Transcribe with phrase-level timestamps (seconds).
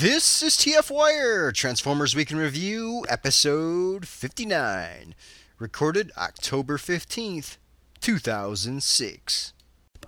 [0.00, 5.14] This is TF Wire, Transformers Week in Review, episode 59,
[5.58, 7.58] recorded October 15th,
[8.00, 9.52] 2006.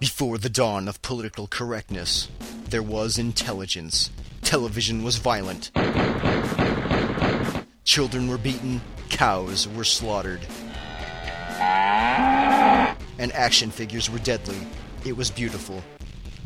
[0.00, 2.28] Before the dawn of political correctness,
[2.70, 4.08] there was intelligence.
[4.40, 5.70] Television was violent.
[7.84, 8.80] Children were beaten,
[9.10, 10.40] cows were slaughtered.
[13.18, 14.56] And action figures were deadly.
[15.04, 15.82] It was beautiful.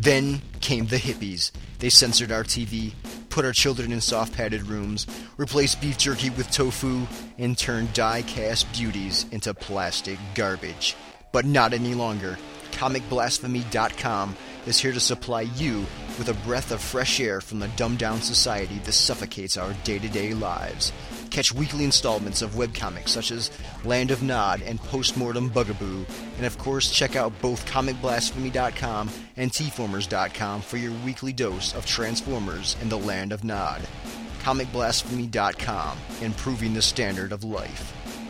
[0.01, 1.53] Then came the hippies.
[1.79, 2.93] They censored our TV,
[3.37, 5.07] put our children in soft padded rooms,
[5.37, 7.07] replace beef jerky with tofu,
[7.37, 10.97] and turn die cast beauties into plastic garbage.
[11.33, 12.39] But not any longer.
[12.73, 15.81] ComicBlasphemy.com is here to supply you
[16.17, 19.99] with a breath of fresh air from the dumbed down society that suffocates our day
[19.99, 20.91] to day lives.
[21.31, 23.51] Catch weekly installments of webcomics such as
[23.85, 30.63] Land of Nod and Postmortem Bugaboo, and of course, check out both ComicBlasphemy.com and Tformers.com
[30.63, 33.83] for your weekly dose of Transformers and the Land of Nod.
[34.43, 38.26] ComicBlasphemy.com, improving the standard of life.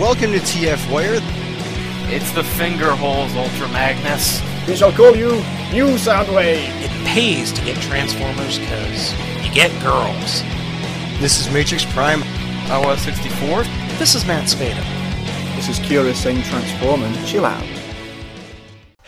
[0.00, 1.18] Welcome to TF Wire.
[2.10, 4.40] It's the finger holes, Ultra Magnus.
[4.66, 5.28] We shall call you
[5.74, 6.70] New Soundwave.
[6.80, 9.12] It pays to get Transformers because
[9.44, 10.40] you get girls.
[11.20, 12.22] This is Matrix Prime.
[12.70, 13.64] OS 64.
[13.98, 14.80] This is Matt Spada.
[15.54, 17.62] This is Kira saying Transform and chill out.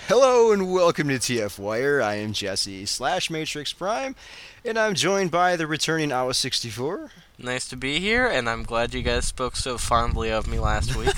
[0.09, 2.03] Hello and welcome to TF Wire.
[2.03, 4.15] I am Jesse slash Matrix Prime,
[4.63, 7.11] and I'm joined by the returning Hour 64.
[7.39, 10.95] Nice to be here, and I'm glad you guys spoke so fondly of me last
[10.97, 11.15] week.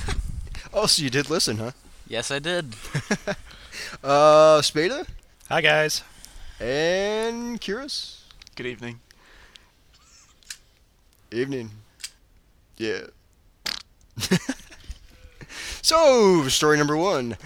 [0.73, 1.73] Oh, so you did listen, huh?
[2.09, 2.75] yes, I did.
[4.05, 5.05] Uh, Spada
[5.48, 6.05] Hi, guys.
[6.61, 8.25] and Curious.
[8.55, 9.01] Good evening.
[11.33, 11.71] Evening.
[12.77, 13.01] Yeah.
[15.83, 17.37] so, story number one.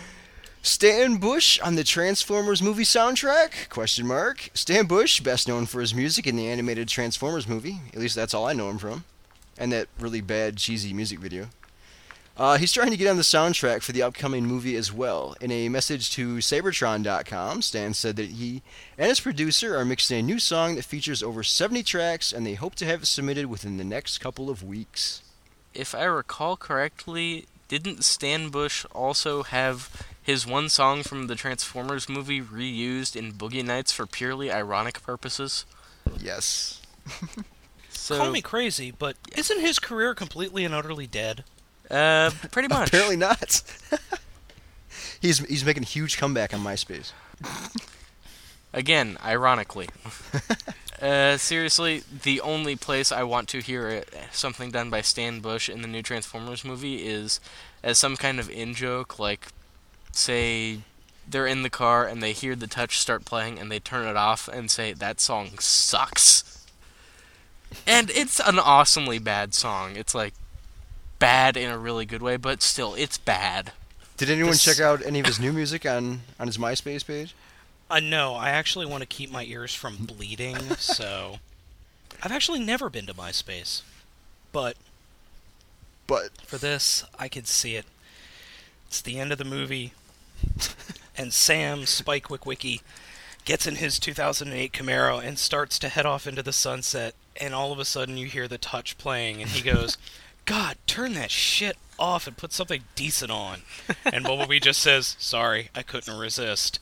[0.62, 3.68] Stan Bush on the Transformers movie soundtrack?
[3.68, 4.50] Question mark.
[4.54, 7.80] Stan Bush, best known for his music in the animated Transformers movie.
[7.92, 9.04] At least that's all I know him from.
[9.56, 11.48] And that really bad, cheesy music video.
[12.36, 15.34] Uh, he's trying to get on the soundtrack for the upcoming movie as well.
[15.40, 18.62] In a message to Seibertron.com, Stan said that he
[18.96, 22.54] and his producer are mixing a new song that features over 70 tracks, and they
[22.54, 25.22] hope to have it submitted within the next couple of weeks.
[25.74, 32.06] If I recall correctly, didn't Stan Bush also have his one song from the Transformers
[32.06, 35.64] movie reused in Boogie Nights for purely ironic purposes?
[36.20, 36.82] Yes.
[37.90, 41.44] So, Call me crazy, but isn't his career completely and utterly dead?
[41.90, 42.88] uh, pretty much.
[42.88, 43.62] Apparently not.
[45.20, 47.12] he's he's making a huge comeback on MySpace.
[48.72, 49.88] Again, ironically.
[51.02, 55.68] uh, seriously, the only place I want to hear it, something done by Stan Bush
[55.68, 57.40] in the new Transformers movie is
[57.82, 59.48] as some kind of in joke, like,
[60.18, 60.80] say,
[61.26, 64.16] they're in the car and they hear the touch start playing and they turn it
[64.16, 66.66] off and say, that song sucks.
[67.86, 69.96] And it's an awesomely bad song.
[69.96, 70.34] It's like
[71.18, 73.72] bad in a really good way, but still, it's bad.
[74.16, 77.34] Did anyone This- check out any of his new music on on his MySpace page?
[77.90, 81.38] Uh, no, I actually want to keep my ears from bleeding, so.
[82.22, 83.82] I've actually never been to MySpace.
[84.52, 84.76] But
[86.06, 87.84] But for this, I could see it.
[88.88, 89.92] It's the end of the movie,
[91.16, 92.80] and Sam Spike Witwicky
[93.44, 97.72] gets in his 2008 Camaro and starts to head off into the sunset, and all
[97.72, 99.96] of a sudden you hear the touch playing, and he goes,
[100.44, 103.60] God, turn that shit off and put something decent on.
[104.04, 106.78] And Bumblebee just says, Sorry, I couldn't resist.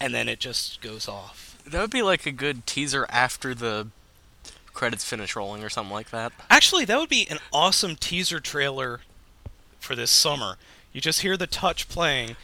[0.00, 1.58] And then it just goes off.
[1.66, 3.88] That would be like a good teaser after the
[4.72, 6.32] credits finish rolling or something like that.
[6.48, 9.00] Actually, that would be an awesome teaser trailer
[9.78, 10.56] for this summer.
[10.92, 12.36] You just hear the touch playing,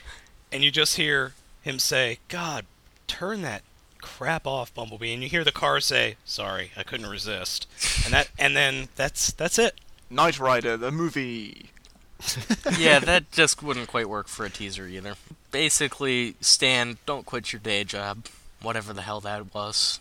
[0.57, 2.65] and you just hear him say, God,
[3.07, 3.63] turn that
[4.01, 5.13] crap off, Bumblebee.
[5.13, 7.67] And you hear the car say, Sorry, I couldn't resist.
[8.05, 9.79] And that and then that's that's it.
[10.09, 11.71] Knight Rider, the movie.
[12.79, 15.15] yeah, that just wouldn't quite work for a teaser either.
[15.51, 18.25] Basically, Stan, don't quit your day job,
[18.63, 20.01] whatever the hell that was.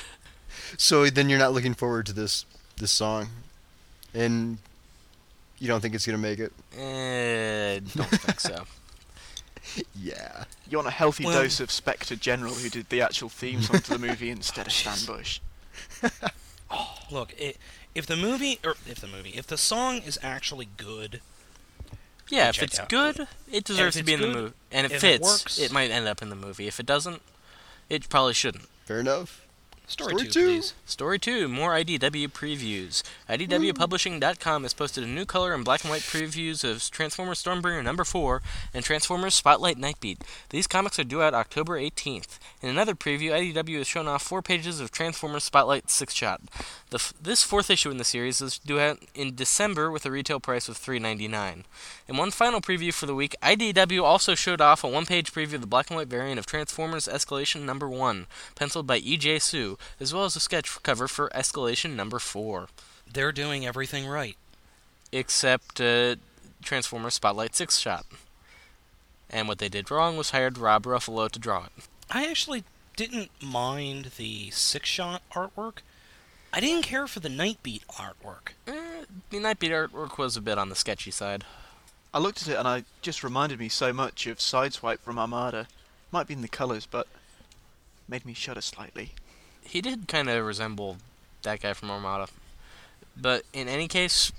[0.78, 2.46] so then you're not looking forward to this
[2.78, 3.28] this song,
[4.14, 4.56] and
[5.58, 6.54] you don't think it's gonna make it?
[6.74, 8.64] Eh, don't think so.
[9.94, 10.44] Yeah.
[10.68, 13.80] You want a healthy Well- dose of Spectre General who did the actual theme song
[13.80, 15.40] to the movie instead of oh, Stan Bush.
[16.70, 17.56] Oh, look, it,
[17.94, 21.20] if the movie or if the movie, if the song is actually good,
[22.30, 22.88] Yeah, if it's out.
[22.88, 24.54] good, it deserves to it's be in the movie.
[24.72, 26.66] And if it if it fits, works- it might end up in the movie.
[26.66, 27.22] If it doesn't,
[27.88, 28.64] it probably shouldn't.
[28.86, 29.43] Fair enough.
[29.86, 30.46] Story, Story two, two.
[30.46, 30.74] please.
[30.86, 33.02] Story 2, more IDW previews.
[33.28, 38.02] IDWPublishing.com has posted a new color and black and white previews of Transformers Stormbringer number
[38.04, 38.40] 4
[38.72, 40.20] and Transformers Spotlight Nightbeat.
[40.48, 42.38] These comics are due out October 18th.
[42.62, 46.40] In another preview, IDW has shown off four pages of Transformers Spotlight 6 shot.
[46.90, 50.10] The f- this fourth issue in the series is due out in December with a
[50.10, 51.64] retail price of $3.99.
[52.08, 55.54] In one final preview for the week, IDW also showed off a one page preview
[55.54, 59.38] of the black and white variant of Transformers Escalation number 1, penciled by E.J.
[59.40, 62.68] Su, as well as a sketch cover for Escalation number 4.
[63.10, 64.36] They're doing everything right.
[65.12, 66.16] Except uh,
[66.62, 68.06] Transformers Spotlight 6 shot.
[69.30, 71.72] And what they did wrong was hired Rob Ruffolo to draw it.
[72.10, 72.64] I actually
[72.96, 75.78] didn't mind the six shot artwork.
[76.52, 78.52] I didn't care for the Nightbeat artwork.
[78.68, 81.44] Eh, the Nightbeat artwork was a bit on the sketchy side.
[82.12, 85.66] I looked at it and I just reminded me so much of Sideswipe from Armada.
[86.12, 87.08] Might be in the colours, but
[88.06, 89.12] made me shudder slightly.
[89.64, 90.98] He did kind of resemble
[91.42, 92.28] that guy from Armada.
[93.16, 94.32] But in any case,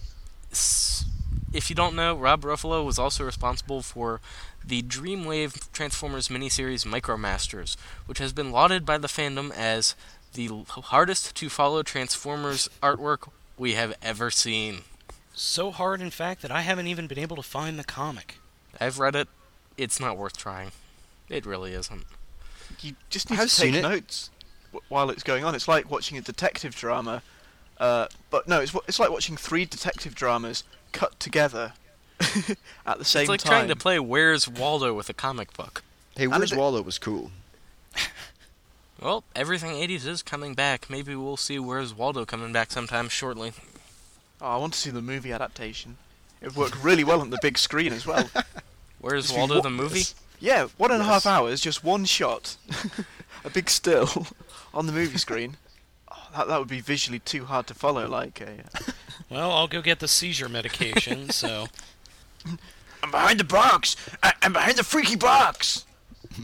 [1.54, 4.20] if you don't know, Rob Ruffolo was also responsible for
[4.64, 9.96] the Dreamwave Transformers miniseries Micromasters, which has been lauded by the fandom as
[10.34, 14.80] the hardest to follow Transformers artwork we have ever seen.
[15.34, 18.36] So hard, in fact, that I haven't even been able to find the comic.
[18.80, 19.28] I've read it.
[19.78, 20.72] It's not worth trying.
[21.30, 22.04] It really isn't.
[22.82, 23.82] You just need I've to take seen it.
[23.82, 24.35] notes w-
[24.90, 25.56] while it's going on.
[25.56, 27.22] It's like watching a detective drama,
[27.80, 31.74] uh, but no, it's it's like watching three detective dramas cut together
[32.86, 33.36] at the same time.
[33.36, 33.52] it's like time.
[33.52, 35.84] trying to play Where's Waldo with a comic book.
[36.16, 37.32] Hey, Where's it- Waldo was cool.
[39.02, 40.90] Well, everything 80s is coming back.
[40.90, 43.52] Maybe we'll see Where's Waldo coming back sometime shortly.
[44.42, 45.98] Oh, I want to see the movie adaptation.
[46.42, 48.30] It worked really well on the big screen as well.
[49.00, 50.04] Where's Waldo wa- the movie?
[50.40, 51.34] Yeah, one and a half Yes.
[51.34, 52.56] hours, just one shot,
[53.46, 54.28] a big still
[54.74, 55.58] on the movie screen.
[56.12, 58.08] Oh, that that would be visually too hard to follow.
[58.08, 58.64] Like a.
[58.74, 58.92] Uh,
[59.30, 61.68] Well, I'll go get the seizure medication, so.
[63.04, 63.96] I'm behind the box.
[64.24, 65.86] I- I'm behind the freaky box.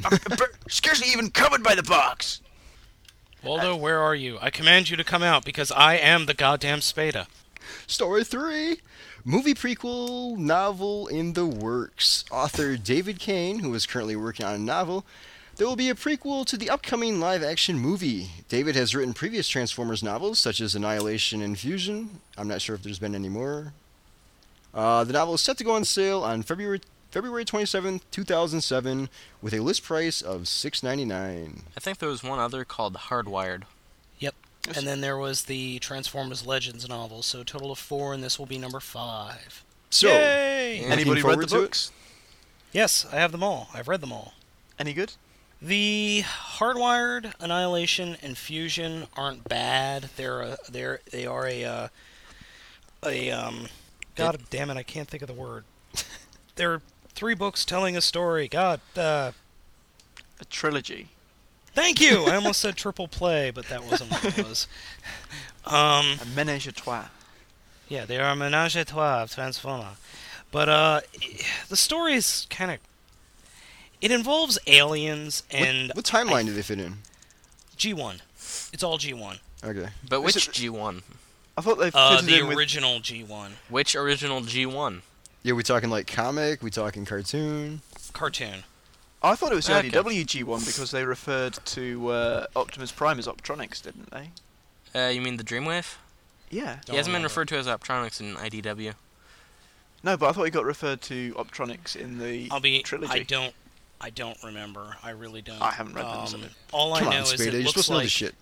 [0.05, 2.41] I'm bar- scarcely even covered by the box.
[3.43, 4.37] Waldo, where are you?
[4.41, 7.27] I command you to come out because I am the goddamn Spada.
[7.87, 8.79] Story 3
[9.25, 12.25] Movie prequel novel in the works.
[12.31, 15.05] Author David Cian, who is currently working on a novel,
[15.61, 18.31] there will be a prequel to the upcoming live action movie.
[18.49, 22.19] David has written previous Transformers novels, such as Annihilation and Fusion.
[22.35, 23.71] I'm not sure if there's been any more.
[24.73, 26.81] Uh, the novel is set to go on sale on February
[27.11, 29.07] February 27, 2007,
[29.39, 31.59] with a list price of $6.99.
[31.77, 33.65] I think there was one other called Hardwired.
[34.17, 34.33] Yep.
[34.75, 38.39] And then there was the Transformers Legends novel, so a total of four, and this
[38.39, 39.63] will be number five.
[39.91, 40.79] So, Yay!
[40.79, 41.61] Anybody read the to it?
[41.61, 41.91] books?
[42.71, 43.69] Yes, I have them all.
[43.75, 44.33] I've read them all.
[44.79, 45.13] Any good?
[45.61, 50.09] The Hardwired, Annihilation, and Fusion aren't bad.
[50.15, 51.87] They're a, they're they are a uh,
[53.05, 53.67] a um.
[54.15, 54.77] God damn it!
[54.77, 55.63] I can't think of the word.
[56.55, 56.81] They're
[57.13, 58.47] three books telling a story.
[58.47, 59.31] God, uh,
[60.39, 61.09] A trilogy.
[61.73, 62.25] thank you.
[62.25, 64.67] I almost said triple play, but that wasn't what it was.
[65.63, 67.05] Um, A ménage à trois.
[67.87, 69.89] yeah, they are a menage a trois of Transformer,
[70.51, 71.01] but uh,
[71.69, 72.79] the story is kind of.
[74.01, 76.97] It involves aliens and what, what timeline do they fit in?
[77.77, 78.19] G1.
[78.73, 79.39] It's all G1.
[79.63, 79.89] Okay.
[80.09, 81.03] But which it- G1?
[81.57, 82.57] I thought they Uh, the in with.
[82.57, 85.01] original G1 Which original G1?
[85.43, 86.61] Yeah, we talking like comic?
[86.63, 87.81] We talking cartoon?
[88.13, 88.63] cartoon.
[89.23, 89.89] I thought it was the Okay.
[89.91, 94.31] IDW G1 because they referred to uh, Optimus Prime as Optronix, didn't they?
[94.99, 95.95] Uh, you mean the Dreamwave?
[96.49, 96.79] Yeah.
[96.87, 97.25] he hasn't been remember.
[97.27, 98.95] referred to as Optronix in IDW.
[100.03, 102.81] No, but I thought he got referred to Optronix in the I'll be.
[102.81, 103.11] trilogy.
[103.13, 103.53] I don't.
[104.03, 104.97] I don't remember.
[105.03, 105.61] I really don't.
[105.61, 106.39] I haven't read them, Um, so-
[106.73, 108.35] all Come I know on, is Spada, it looks supposed to know like this shit.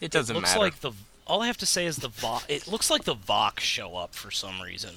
[0.00, 0.60] It doesn't it looks matter.
[0.60, 0.92] like the.
[1.26, 4.14] All I have to say is the Vo- It looks like the Vox show up
[4.14, 4.96] for some reason,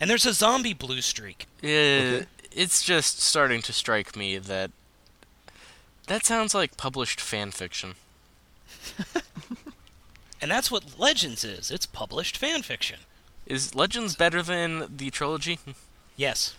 [0.00, 1.46] and there's a zombie blue streak.
[1.62, 4.70] Yeah, it's just starting to strike me that
[6.06, 7.94] that sounds like published fan fiction.
[10.40, 11.70] And that's what Legends is.
[11.70, 13.00] It's published fan fiction.
[13.46, 15.58] Is Legends better than the trilogy?
[16.16, 16.54] Yes.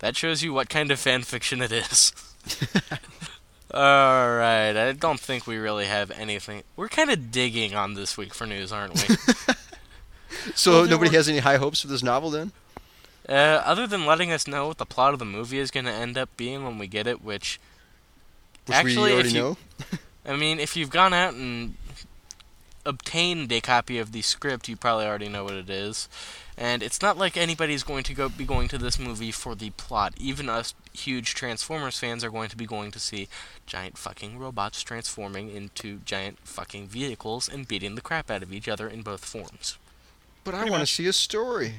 [0.00, 2.12] That shows you what kind of fan fiction it is.
[3.72, 6.64] Alright, I don't think we really have anything.
[6.74, 9.14] We're kind of digging on this week for news, aren't we?
[10.54, 12.52] So Well, nobody were- has any high hopes for this novel then?
[13.28, 15.92] uh, other than letting us know what the plot of the movie is going to
[15.92, 17.60] end up being when we get it, which,
[18.66, 19.56] Which Actually, we if you- know.
[20.26, 21.74] I mean, if you've gone out and
[22.86, 26.08] obtained a copy of the script, you probably already know what it is.
[26.60, 29.70] And it's not like anybody's going to go be going to this movie for the
[29.70, 30.12] plot.
[30.18, 33.28] Even us huge Transformers fans are going to be going to see
[33.64, 38.68] giant fucking robots transforming into giant fucking vehicles and beating the crap out of each
[38.68, 39.78] other in both forms.
[40.44, 41.76] But I want to see a story.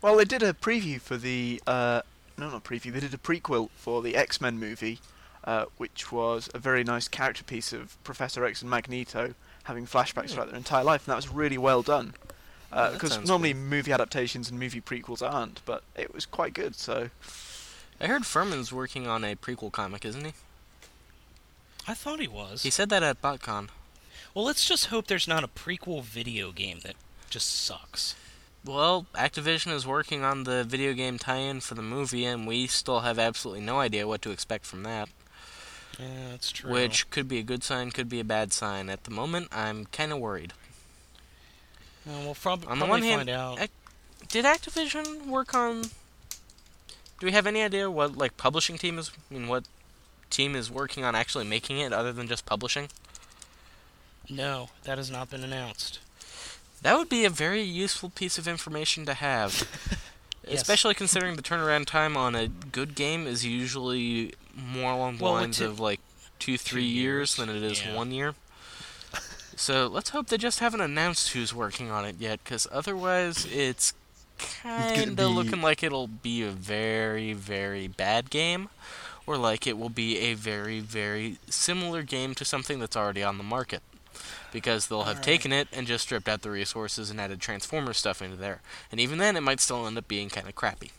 [0.00, 2.02] Well, they did a preview for the uh,
[2.38, 2.92] no, not preview.
[2.92, 5.00] They did a prequel for the X Men movie,
[5.42, 10.30] uh, which was a very nice character piece of Professor X and Magneto having flashbacks
[10.30, 12.14] throughout their entire life, and that was really well done.
[12.72, 16.54] Uh, that because sounds normally movie adaptations and movie prequels aren't, but it was quite
[16.54, 16.74] good.
[16.74, 17.10] So
[18.00, 20.32] I heard Furman's working on a prequel comic, isn't he?
[21.86, 22.62] I thought he was.
[22.62, 23.68] He said that at BotCon.
[24.34, 26.96] Well, let's just hope there's not a prequel video game that
[27.30, 28.16] just sucks.
[28.64, 33.00] Well, Activision is working on the video game tie-in for the movie, and we still
[33.00, 35.10] have absolutely no idea what to expect from that.
[35.98, 36.72] Yeah, that's true.
[36.72, 38.88] Which could be a good sign, could be a bad sign.
[38.88, 40.54] At the moment, I'm kind of worried.
[42.06, 43.60] Uh, we'll prob- On the probably one hand, find out.
[43.60, 43.70] Ac-
[44.28, 45.82] Did Activision work on?
[45.82, 49.10] Do we have any idea what like publishing team is?
[49.30, 49.64] I mean, what
[50.30, 52.88] team is working on actually making it, other than just publishing?
[54.28, 55.98] no, that has not been announced.
[56.82, 59.68] That would be a very useful piece of information to have.
[60.46, 60.60] Yes.
[60.60, 65.32] Especially considering the turnaround time on a good game is usually more along the Well,
[65.32, 66.00] lines of like
[66.38, 67.96] two, three years years, than it is yeah.
[67.96, 68.34] one year.
[69.58, 73.94] So let's hope they just haven't announced who's working on it yet, because otherwise it's
[74.38, 78.68] kind of be- looking like it'll be a very, very bad game,
[79.26, 83.38] or like it will be a very, very similar game to something that's already on
[83.38, 83.82] the market.
[84.52, 85.24] Because they'll have Alright.
[85.24, 88.60] taken it and just stripped out the resources and added Transformers stuff into there.
[88.92, 90.92] And even then, it might still end up being kind of crappy.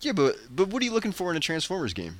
[0.00, 2.18] Yeah, but but what are you looking for in a Transformers game?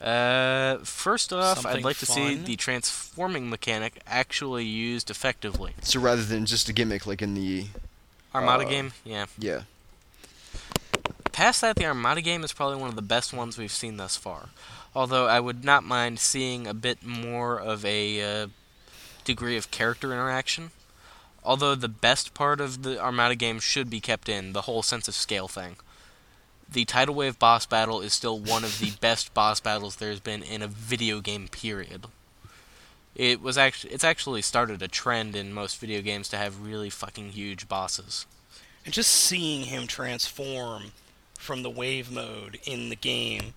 [0.00, 5.74] Uh, first off, I'd Something like to see the transforming mechanic actually used effectively.
[5.82, 7.66] So rather than just a gimmick like in the
[8.34, 9.26] Armada Uh, game, yeah.
[9.38, 9.62] yeah,
[11.32, 14.16] Past that, the Armada game is probably one of the best ones we've seen thus
[14.16, 14.48] far.
[14.94, 18.46] Although I would not mind seeing a bit more of a uh,
[19.24, 20.70] degree of character interaction.
[21.44, 25.08] Although the best part of the Armada game should be kept in, the whole sense
[25.08, 25.76] of scale thing.
[26.72, 30.42] The Tidal Wave boss battle is still one of the best boss battles there's been
[30.42, 32.06] in a video game period.
[33.16, 36.88] It was actually it's actually started a trend in most video games to have really
[36.88, 38.24] fucking huge bosses.
[38.84, 40.92] And just seeing him transform
[41.38, 43.54] from the wave mode in the game,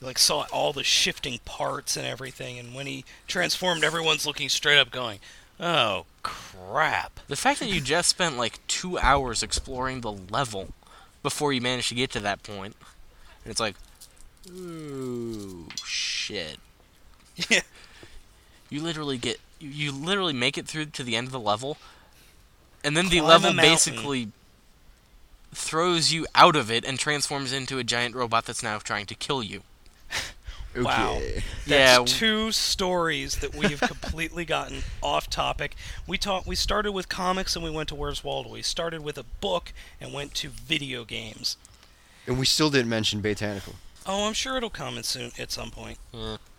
[0.00, 4.78] like saw all the shifting parts and everything, and when he transformed, everyone's looking straight
[4.78, 5.18] up, going,
[5.60, 10.72] "Oh crap!" The fact that you just spent like two hours exploring the level
[11.24, 12.76] before you manage to get to that point,
[13.42, 13.74] and it's like,
[14.48, 16.58] ooh, shit.
[17.50, 17.62] Yeah.
[18.70, 21.76] You literally get, you, literally make it through to the end of the level,
[22.82, 24.32] and then the Climb a level basically
[25.52, 29.14] throws you out of it and transforms into a giant robot that's now trying to
[29.14, 29.62] kill you.
[30.76, 30.82] Okay.
[30.84, 31.20] Wow.
[31.66, 35.76] yeah, That's two stories that we have completely gotten off topic.
[36.06, 36.46] We talked.
[36.46, 38.50] We started with comics and we went to Where's Waldo.
[38.50, 41.56] We started with a book and went to video games.
[42.26, 43.74] And we still didn't mention Botanical.
[44.06, 45.98] Oh, I'm sure it'll come in soon at some point.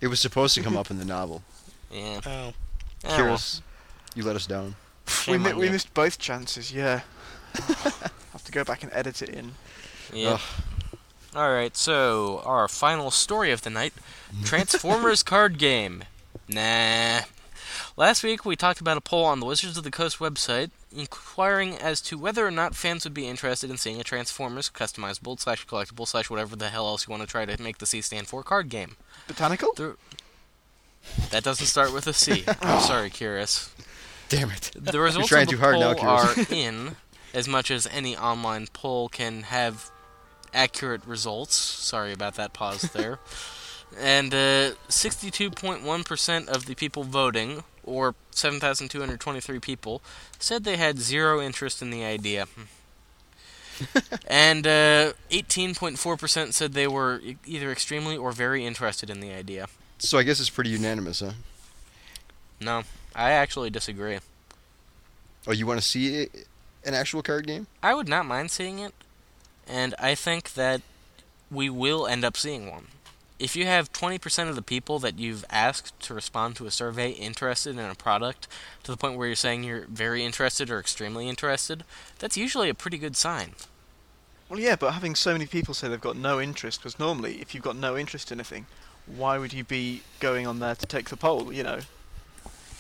[0.02, 1.44] It was supposed to come up in the novel.
[1.92, 2.20] yeah.
[2.26, 2.54] Oh,
[3.16, 3.62] Curious,
[4.16, 4.76] you let us down.
[5.28, 6.72] we, mi- we missed both chances.
[6.74, 7.02] Yeah,
[7.54, 9.52] have to go back and edit it in.
[10.12, 10.40] Yeah.
[11.36, 13.92] All right, so our final story of the night
[14.46, 16.06] Transformers card game.
[16.48, 17.22] Nah.
[17.98, 21.76] Last week we talked about a poll on the Wizards of the Coast website inquiring
[21.76, 25.68] as to whether or not fans would be interested in seeing a Transformers customizable slash
[25.68, 28.28] collectible slash whatever the hell else you want to try to make the C stand
[28.28, 28.96] for card game.
[29.28, 29.74] Botanical?
[31.32, 32.46] That doesn't start with a C.
[32.62, 33.76] I'm sorry, Curious.
[34.30, 34.72] Damn it.
[34.74, 36.96] The results trying of the too hard now, poll are in,
[37.34, 39.92] as much as any online poll can have
[40.56, 41.56] accurate results.
[41.56, 43.20] Sorry about that pause there.
[44.00, 50.02] and uh, 62.1% of the people voting, or 7,223 people,
[50.40, 52.48] said they had zero interest in the idea.
[54.28, 59.68] and uh, 18.4% said they were either extremely or very interested in the idea.
[59.98, 61.32] So I guess it's pretty unanimous, huh?
[62.60, 62.84] No,
[63.14, 64.20] I actually disagree.
[65.48, 66.28] Oh, you want to see
[66.86, 67.68] an actual card game?
[67.84, 68.94] I would not mind seeing it,
[69.68, 70.82] and I think that
[71.52, 72.88] we will end up seeing one.
[73.38, 77.12] If you have 20% of the people that you've asked to respond to a survey
[77.12, 78.48] interested in a product
[78.84, 81.84] to the point where you're saying you're very interested or extremely interested,
[82.18, 83.52] that's usually a pretty good sign.
[84.48, 87.54] Well, yeah, but having so many people say they've got no interest, because normally, if
[87.54, 88.68] you've got no interest in anything,
[89.06, 91.52] why would you be going on there to take the poll?
[91.52, 91.80] You know.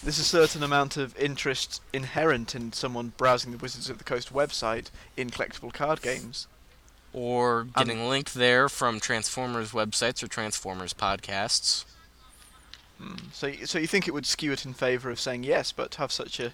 [0.03, 4.31] there's a certain amount of interest inherent in someone browsing the Wizards of the Coast
[4.31, 6.47] website in collectible card games.
[7.17, 11.85] Or um, getting linked there from Transformers websites or Transformers podcasts.
[12.99, 13.15] Hmm.
[13.31, 15.99] So, so you think it would skew it in favour of saying yes, but to
[15.99, 16.51] have such a I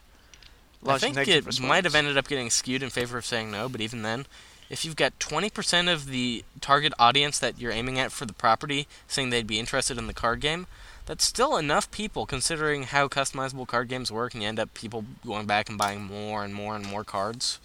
[0.84, 1.68] large think negative it response?
[1.68, 4.28] might have ended up getting skewed in favor of saying no, but even then,
[4.70, 8.88] if you've got 20% of the target audience that you're aiming at for the property
[9.08, 10.68] saying they'd be interested in the card game,
[11.08, 15.06] that's still enough people considering how customizable card games work and you end up people
[15.26, 17.60] going back and buying more and more and more cards.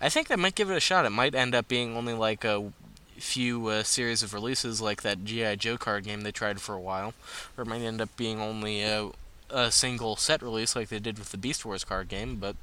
[0.00, 1.04] I think that might give it a shot.
[1.04, 2.72] It might end up being only like a
[3.16, 5.56] few uh, series of releases like that G.I.
[5.56, 7.14] Joe card game they tried for a while,
[7.56, 9.10] or it might end up being only a,
[9.50, 12.54] a single set release like they did with the Beast Wars card game, but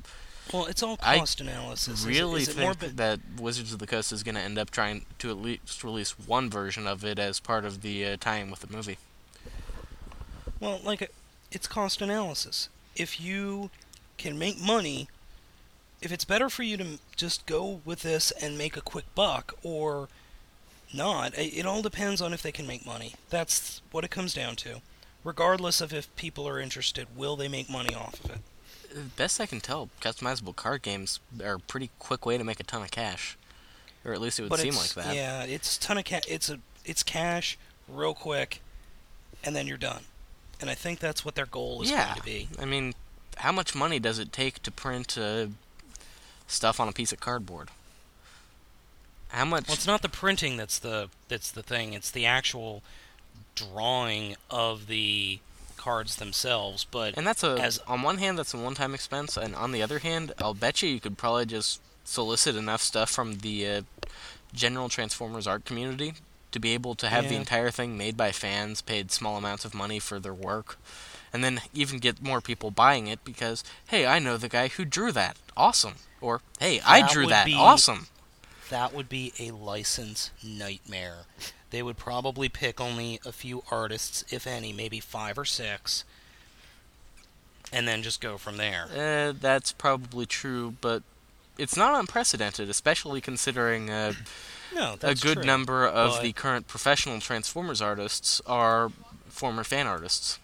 [0.54, 2.00] Well, it's all I cost analysis.
[2.00, 4.42] Is it- really is it think be- that Wizards of the Coast is going to
[4.42, 8.06] end up trying to at least release one version of it as part of the
[8.06, 8.98] uh, tie-in with the movie.
[10.62, 11.08] Well, like, uh,
[11.52, 12.70] it's cost analysis.
[12.96, 13.72] If you
[14.18, 15.10] can make money,
[16.02, 19.54] if it's better for you to just go with this and make a quick buck
[19.64, 20.08] or
[20.94, 23.14] not, it all depends on if they can make money.
[23.30, 24.82] That's what it comes down to.
[25.24, 29.16] Regardless of if people are interested, will they make money off of it?
[29.18, 32.64] Best I can tell, customizable card games are a pretty quick way to make a
[32.64, 33.36] ton of cash,
[34.06, 35.16] or at least it would but seem like that.
[35.16, 37.58] Yeah, it's ton of ca- It's a it's cash,
[37.90, 38.62] real quick,
[39.44, 40.04] and then you're done.
[40.62, 42.06] And I think that's what their goal is Yeah.
[42.06, 42.48] going to be.
[42.60, 42.94] I mean,
[43.38, 45.48] how much money does it take to print uh,
[46.48, 47.70] stuff on a piece of cardboard?
[49.30, 49.68] How much?
[49.68, 51.94] Well, it's not the printing that's the that's the thing.
[51.94, 52.84] It's the actual
[53.56, 55.40] drawing of the
[55.78, 56.86] cards themselves.
[56.90, 59.82] But And that's a as- on one hand that's a one-time expense, and on the
[59.84, 63.82] other hand, I'll bet you you could probably just solicit enough stuff from the uh,
[64.54, 66.14] general Transformers art community
[66.52, 69.74] to be able to have the entire thing made by fans, paid small amounts of
[69.74, 70.78] money for their work,
[71.34, 74.86] and then even get more people buying it because hey, I know the guy who
[74.86, 78.08] drew that, awesome, or hey, I drew that, be- awesome.
[78.70, 81.26] that would be a license nightmare.
[81.70, 86.04] They would probably pick only a few artists, if any, maybe five or six,
[87.72, 88.88] and then just go from there.
[88.96, 91.04] Uh, that's probably true, but
[91.58, 93.90] it's not unprecedented, especially considering.
[93.90, 94.14] Uh,
[94.74, 95.44] No, a good true.
[95.44, 98.92] number of but- the current professional Transformers artists are
[99.30, 100.40] former fan artists.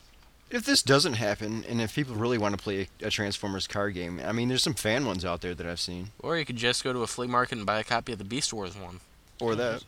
[0.51, 4.21] If this doesn't happen, and if people really want to play a Transformers card game,
[4.23, 6.83] I mean, there's some fan ones out there that I've seen, Or you could just
[6.83, 8.99] go to a flea market and buy a copy of the Beast Wars one.
[9.39, 9.83] or that,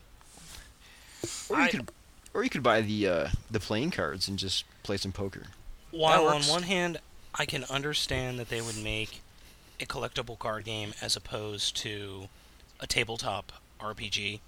[1.49, 1.91] or you I- could,
[2.34, 5.43] or you could buy the uh, the playing cards and just play some poker.
[5.91, 6.97] While on one hand,
[7.36, 9.21] I can understand that they would make
[9.82, 12.30] a collectible card game as opposed to
[12.80, 14.39] a tabletop RPG.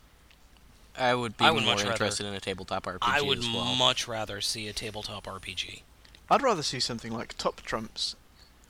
[0.97, 3.39] I would be I would more much rather- interested in a tabletop RPG I would
[3.39, 3.75] as well.
[3.75, 5.81] much rather see a tabletop RPG.
[6.29, 8.15] I'd rather see something like Top Trumps,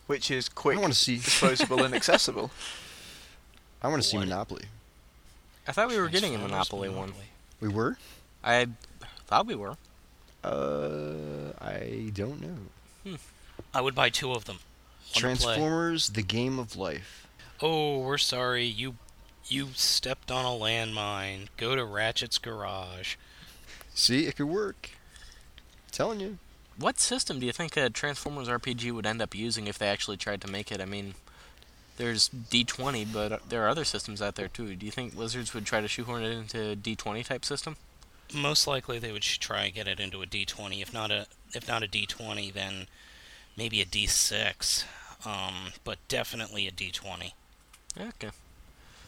[0.08, 1.16] which is quick, I want to see.
[1.18, 2.52] disposable, and accessible.
[3.82, 4.28] I want to see What?
[4.28, 4.66] Monopoly.
[5.68, 7.14] I thought we were getting a Transformers Monopoly one.
[7.60, 7.98] We were.
[8.44, 8.68] I
[9.28, 9.78] thought we were.
[10.44, 13.18] Uh, I don't know.
[13.74, 14.58] I would buy two of them.
[14.58, 15.56] One to play.
[15.56, 17.28] Transformers: The Game of Life.
[17.62, 18.66] Oh, we're sorry.
[18.66, 18.96] You
[19.48, 21.48] you stepped on a landmine.
[21.58, 23.16] Go to Ratchet's garage.
[23.94, 24.92] See, it could work.
[25.92, 26.38] telling you.
[26.78, 30.18] What system do you think a Transformers RPG would end up using if they actually
[30.18, 30.82] tried to make it?
[30.82, 31.16] I mean,
[31.98, 34.76] there's D20, but there are other systems out there too.
[34.76, 37.78] Do you think Wizards would try to shoehorn it into a D20 type system?
[38.34, 40.82] Most likely, they would try and get it into a D20.
[40.82, 42.88] If not a if not a D20, then
[43.56, 44.84] maybe a D6.
[45.26, 47.32] Um, but definitely a D20.
[48.00, 48.30] Okay.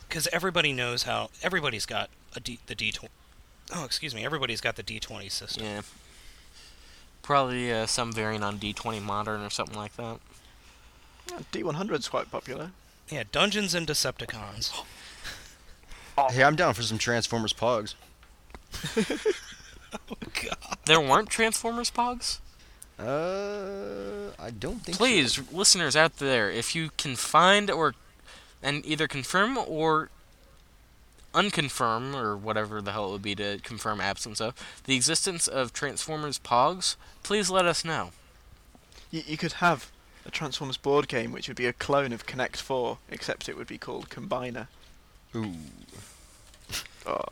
[0.08, 1.30] Because everybody knows how.
[1.44, 3.10] Everybody's got a D, the D20.
[3.76, 4.24] Oh, excuse me.
[4.24, 5.66] Everybody's got the D20 system.
[5.66, 5.82] Yeah.
[7.28, 10.20] Probably uh, some variant on D20 Modern or something like that.
[11.30, 12.72] Yeah, D100's quite popular.
[13.10, 14.72] Yeah, Dungeons and Decepticons.
[16.32, 17.94] Hey, I'm down for some Transformers Pogs.
[20.42, 20.78] God.
[20.86, 22.40] There weren't Transformers Pogs?
[22.98, 24.96] Uh, I don't think.
[24.96, 24.98] so.
[24.98, 27.94] Please, listeners out there, if you can find or
[28.64, 30.10] and either confirm or
[31.38, 34.54] unconfirm or whatever the hell it would be to confirm absence of
[34.86, 38.12] the existence of Transformers Pogs, please let us know.
[39.12, 39.92] You, you could have
[40.26, 43.68] a Transformers board game which would be a clone of Connect 4, except it would
[43.68, 44.68] be called Combiner.
[45.36, 45.54] Ooh.
[47.06, 47.24] Oh.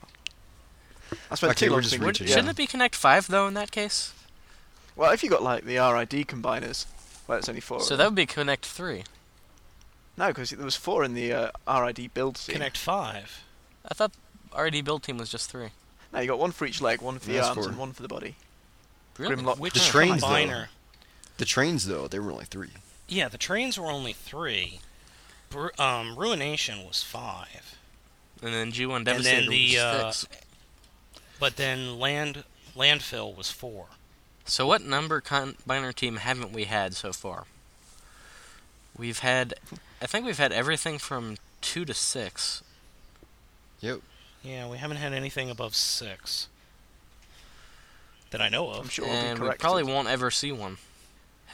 [1.29, 2.05] I spent Okay, too long thinking.
[2.05, 2.27] Would, yeah.
[2.27, 4.13] Shouldn't it be Connect Five though in that case?
[4.95, 6.85] Well, if you got like the RID combiners,
[7.27, 7.81] well, it's only four.
[7.81, 9.03] So that would be Connect Three.
[10.17, 12.53] no, because there was four in the uh, RID build scene.
[12.53, 13.43] Connect 5.
[13.89, 14.12] I thought
[14.58, 15.69] RD build team was just three.
[16.13, 17.69] No, you got one for each leg, one for the That's arms, four.
[17.69, 18.36] and one for the body.
[19.17, 19.36] Really?
[19.36, 19.60] Grimlock.
[19.60, 20.65] Which The trains, though.
[21.38, 22.69] The trains, though, they were only three.
[23.08, 24.80] Yeah, the trains were only three.
[25.50, 27.78] Bru- um, Ruination was five.
[28.41, 30.36] And then G1 then the, was uh, six.
[31.39, 32.43] But then Land
[32.76, 33.88] Landfill was four.
[34.45, 37.45] So what number combiner team haven't we had so far?
[38.98, 39.56] We've had,
[40.02, 42.62] I think we've had everything from two to six.
[43.81, 43.99] Yep.
[44.43, 46.47] Yeah, we haven't had anything above six.
[48.31, 48.91] That I know I'm of.
[48.91, 50.77] sure we'll be and we probably won't ever see one.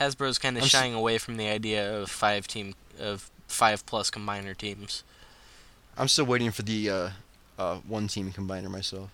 [0.00, 3.84] Hasbro's kind of I'm s- shying away from the idea of five team of five
[3.86, 5.04] plus combiner teams.
[5.96, 7.10] I'm still waiting for the uh,
[7.58, 9.10] uh, one team combiner myself.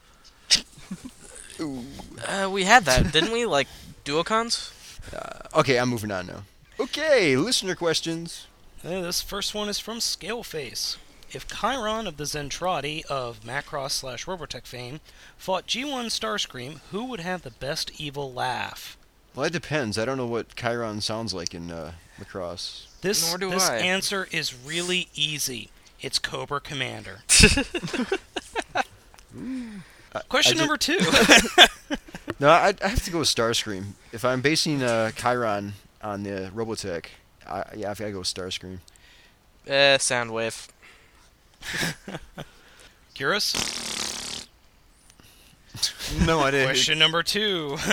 [1.60, 1.84] Ooh.
[2.26, 3.44] Uh, we had that, didn't we?
[3.44, 3.66] Like
[4.04, 4.72] duocons.
[5.12, 6.42] Uh, okay, I'm moving on now.
[6.80, 8.46] Okay, listener questions.
[8.84, 10.96] Uh, this first one is from Scaleface.
[11.30, 15.00] If Khyron of the Zentradi of Macross slash Robotech fame
[15.36, 18.96] fought G1 Starscream, who would have the best evil laugh?
[19.34, 19.98] Well, it depends.
[19.98, 22.86] I don't know what Khyron sounds like in uh, Macross.
[23.02, 23.76] This, Nor do this I.
[23.78, 25.70] answer is really easy.
[26.00, 27.20] It's Cobra Commander.
[30.28, 30.98] Question I number two.
[32.40, 33.94] No, I, I have to go with Starscream.
[34.12, 37.06] If I'm basing uh, Khyron on the Robotech,
[37.44, 38.78] I, yeah, I've got to go with Starscream.
[39.66, 40.68] Uh, Soundwave.
[43.14, 44.46] Curious?
[46.24, 46.60] no idea.
[46.62, 47.76] who- Question number two.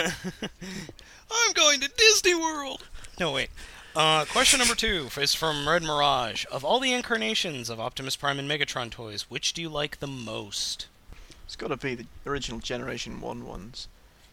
[1.31, 2.83] I'm going to Disney World.
[3.19, 3.49] No, wait.
[3.95, 6.45] Uh, question number two is from Red Mirage.
[6.51, 10.07] Of all the incarnations of Optimus Prime and Megatron toys, which do you like the
[10.07, 10.87] most?
[11.45, 13.87] It's got to be the original Generation 1 ones.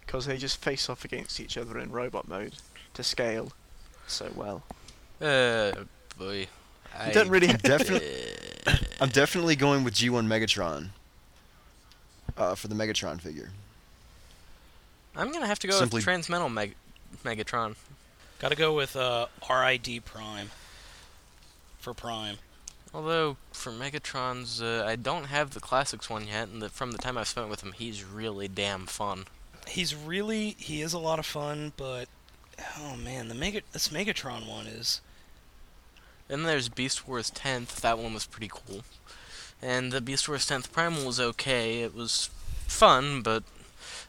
[0.04, 2.54] Because they just face off against each other in robot mode
[2.94, 3.52] to scale
[4.08, 4.64] so well.
[5.20, 5.72] Uh,
[6.18, 6.48] boy.
[6.98, 8.08] I You don't really Definitely,
[9.00, 10.88] I'm definitely going with G1 Megatron
[12.36, 13.50] uh, for the Megatron figure.
[15.16, 16.76] I'm gonna have to go Simply- with Transmetal Meg-
[17.24, 17.76] Megatron.
[18.38, 20.50] Gotta go with uh, RID Prime.
[21.78, 22.36] For Prime.
[22.94, 26.98] Although for Megatron's, uh, I don't have the classics one yet, and the, from the
[26.98, 29.24] time I've spent with him, he's really damn fun.
[29.66, 32.06] He's really he is a lot of fun, but
[32.78, 35.00] oh man, the Mega this Megatron one is
[36.32, 37.82] Then there's Beast Wars 10th.
[37.82, 38.84] That one was pretty cool.
[39.60, 41.82] And the Beast Wars 10th Primal was okay.
[41.82, 42.30] It was
[42.66, 43.42] fun, but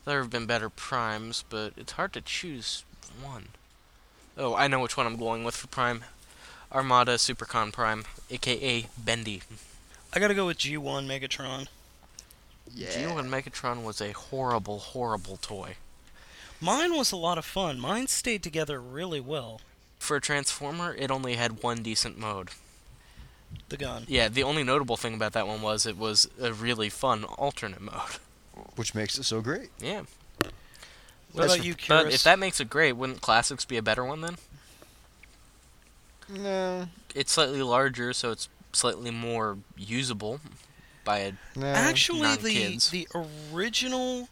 [0.05, 1.43] there have been better primes.
[1.49, 2.85] But it's hard to choose
[3.21, 3.49] one.
[4.37, 6.05] Oh, I know which one I'm going with for Prime.
[6.71, 9.41] Armada Supercon Prime, aka Bendy.
[10.13, 11.67] I gotta go with G1 Megatron.
[12.73, 12.87] Yeah.
[12.87, 15.75] G1 Megatron was a horrible, horrible toy.
[16.61, 17.81] Mine was a lot of fun.
[17.81, 19.59] Mine stayed together really well.
[20.03, 22.49] For a Transformer, it only had one decent mode.
[23.69, 24.03] The gun.
[24.09, 27.79] Yeah, the only notable thing about that one was it was a really fun alternate
[27.79, 28.17] mode.
[28.75, 29.69] Which makes it so great.
[29.79, 30.01] Yeah.
[30.01, 30.51] What
[31.33, 32.15] That's about for- you, But Curious?
[32.15, 34.35] if that makes it great, wouldn't Classics be a better one then?
[36.27, 36.87] No.
[37.15, 40.41] It's slightly larger, so it's slightly more usable
[41.05, 41.31] by a.
[41.55, 41.67] No.
[41.67, 42.89] Actually, the non-kids.
[42.89, 43.07] the
[43.53, 44.27] original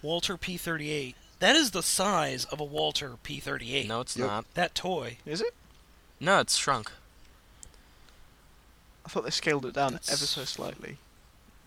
[0.00, 3.86] Walther P38 that is the size of a Walther P38.
[3.88, 4.26] No, it's Yep.
[4.26, 4.54] not.
[4.54, 5.18] That toy.
[5.26, 5.54] Is it?
[6.20, 6.90] No, it's shrunk.
[9.04, 10.98] I thought they scaled it down That's- ever so slightly.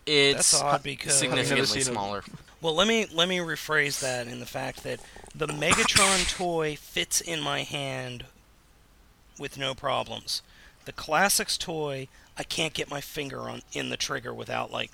[0.06, 1.94] It's That's odd because significantly seen 'em.
[1.94, 2.24] smaller.
[2.60, 5.00] Well, let me let me rephrase that in the fact that
[5.34, 8.26] the Megatron toy fits in my hand
[9.38, 10.42] with no problems.
[10.84, 14.90] The Classics toy, I can't get my finger on in the trigger without like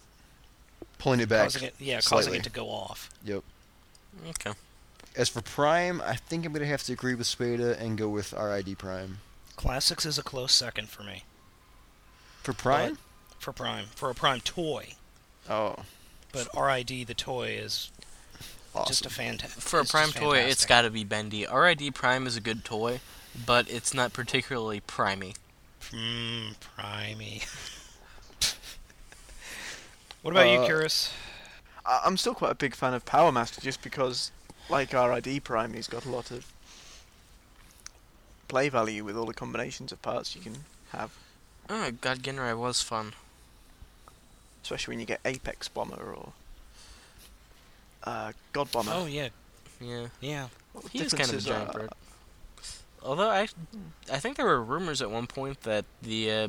[0.98, 1.42] Pulling it back.
[1.44, 2.38] causing it, yeah, causing slightly.
[2.38, 3.10] it to go off.
[3.24, 3.42] Yep.
[4.28, 4.52] Okay.
[5.16, 8.32] As for Prime, I think I'm gonna have to agree with Spada and go with
[8.32, 9.18] RID Prime.
[9.56, 11.24] Classics is a close second for me
[12.42, 12.96] For Prime?
[13.38, 14.94] for Prime for a Prime toy,
[15.48, 15.76] Oh,
[16.32, 17.90] but RID the toy is
[18.74, 18.88] awesome.
[18.88, 19.62] just a fantastic.
[19.62, 21.46] For a Prime toy, it's got to be bendy.
[21.52, 23.00] RID Prime is a good toy,
[23.46, 25.34] but it's not particularly primey.
[25.90, 27.44] Mmm, primey.
[30.22, 31.12] what about you, Uh, Curious?
[31.84, 34.30] I- I'm still quite a big fan of Power Master just because,
[34.70, 36.46] like RID Prime, he's got a lot of
[38.48, 40.56] play value with all the combinations of parts you can
[40.92, 41.12] have,
[41.68, 43.12] Oh, God, Ginrai was fun.
[44.62, 46.33] especially when you get Apex Bomber or
[48.04, 48.90] uh, God Bomber.
[48.94, 49.28] Oh yeah,
[49.80, 50.06] Yeah.
[50.20, 50.48] yeah.
[50.72, 51.90] What the He was kind of a giant are- bird.
[53.02, 53.48] Although I,
[54.12, 56.48] I think there were rumors at one point that the uh,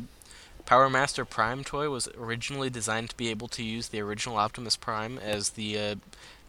[0.65, 4.75] Power Master Prime toy was originally designed to be able to use the original Optimus
[4.75, 5.95] Prime as the uh,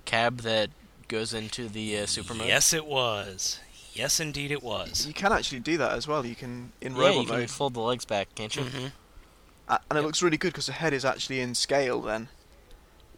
[0.05, 0.71] cab that
[1.13, 2.49] goes into the uh, super mode.
[2.49, 3.61] Yes, it was.
[3.93, 5.07] Yes, indeed, it was.
[5.07, 6.25] You can actually do that as well.
[6.27, 8.65] You can in yeah, robot you can mode, fold the legs back, can't you?
[8.65, 8.87] hmm
[9.69, 10.05] Uh, and it Yep.
[10.07, 12.29] looks really good because the head is actually in scale then.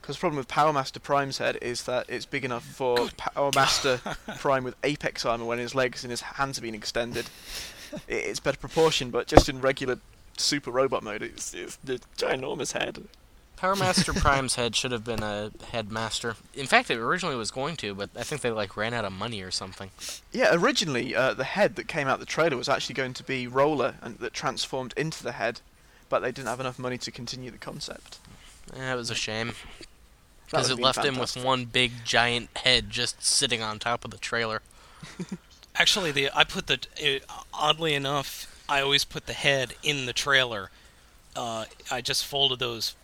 [0.00, 3.50] Because the problem with Power Master Prime's head is that it's big enough for Power
[3.54, 4.00] Master
[4.38, 7.26] Prime with Apex armor when his legs and his hands have been extended.
[8.09, 10.00] It's better proportion, but just in regular
[10.37, 13.04] super robot mode, it's, it's the ginormous head.
[13.64, 16.37] Power Master Prime's head should have been a headmaster.
[16.53, 19.12] In fact, it originally was going to, but I think they like ran out of
[19.14, 19.90] money or something.
[20.33, 23.46] Yeah, originally uh, the head that came out the trailer was actually going to be
[23.46, 25.62] Roller and that transformed into the head,
[26.11, 28.18] but they didn't have enough money to continue the concept.
[28.77, 29.55] Eh, it was a shame
[30.44, 34.11] because it been left him with one big giant head just sitting on top of
[34.11, 34.61] the trailer.
[35.74, 37.24] Actually, the I put the it,
[37.55, 40.68] oddly enough, I always put the head in the trailer.
[41.35, 42.94] Uh, I just folded those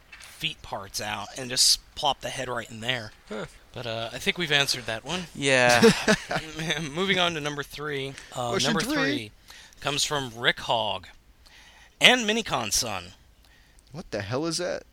[0.41, 3.13] feet parts out and just plop the head right in there.
[3.29, 3.45] Huh.
[3.73, 5.25] But uh, I think we've answered that one.
[5.35, 5.83] Yeah,
[6.95, 8.15] Moving on to number three.
[8.35, 8.95] Uh, Question number three.
[8.95, 9.31] three
[9.81, 11.07] comes from Rick Hogg
[12.01, 13.13] and Minicon Son.
[13.93, 14.85] What the hell is that?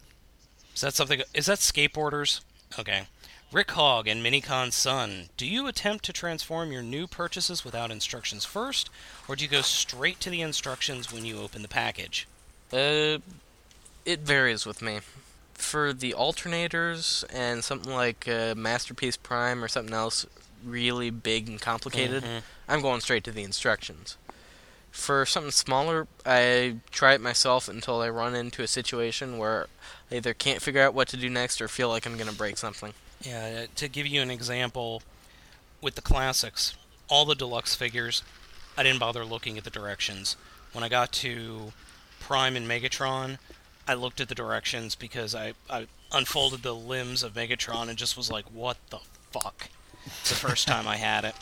[0.75, 1.21] Is that something?
[1.33, 2.41] Is that skateboarders?
[2.77, 3.03] Okay.
[3.51, 5.29] Rick Hogg and Minicon Son.
[5.38, 8.89] Do you attempt to transform your new purchases without instructions first,
[9.27, 12.27] or do you go straight to the instructions when you open the package?
[12.73, 13.17] uh,
[14.05, 14.99] it varies with me.
[15.58, 20.26] For the alternators and something like uh, Masterpiece Prime or something else
[20.63, 22.43] really big and complicated, Mhm.
[22.70, 24.17] I'm going straight to the instructions.
[24.91, 29.67] For something smaller, I try it myself until I run into a situation where
[30.12, 32.36] I either can't figure out what to do next or feel like I'm going to
[32.36, 32.93] break something.
[33.22, 35.04] Yeah, uh, to give you an example,
[35.82, 36.74] with the classics,
[37.10, 38.24] all the deluxe figures,
[38.78, 40.36] I didn't bother looking at the directions.
[40.72, 41.74] When I got to
[42.20, 43.38] Prime and Megatron,
[43.88, 48.17] I looked at the directions because I, I unfolded the limbs of Megatron and just
[48.17, 49.00] was like, what the
[49.32, 49.69] fuck?
[50.06, 51.36] It's the first time I had it.